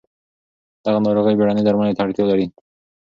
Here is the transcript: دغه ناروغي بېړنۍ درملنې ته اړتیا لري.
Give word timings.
دغه 0.83 0.99
ناروغي 1.05 1.33
بېړنۍ 1.37 1.63
درملنې 1.63 1.93
ته 1.95 2.01
اړتیا 2.05 2.25
لري. 2.31 2.47